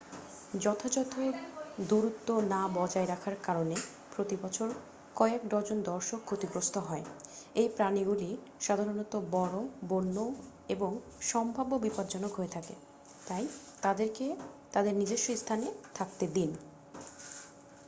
যথাযথ 0.59 1.13
দূরত্ব 1.89 2.27
না 2.51 2.61
বজায় 2.75 3.07
রাখার 3.07 3.35
কারণে 3.43 3.75
প্রতি 4.13 4.35
বছর 4.43 4.67
কয়েক 5.15 5.41
ডজন 5.49 5.79
দর্শক 5.83 6.19
ক্ষতিগ্রস্ত 6.25 6.75
হয় 6.79 7.05
এই 7.55 7.67
প্রাণীগুলি 7.69 8.29
সাধারণত 8.59 9.13
বড় 9.31 9.55
বন্য 9.83 10.17
এবং 10.69 10.91
সম্ভাব্য 11.23 11.71
বিপজ্জনক 11.77 12.31
হয়ে 12.35 12.53
থাকে 12.55 12.75
তাই 13.27 13.43
তাদেরকে 13.81 14.25
তাদের 14.71 14.93
নিজস্ব 14.95 15.27
স্থানে 15.35 15.67
থাকতে 15.95 16.25
দিন 16.27 16.49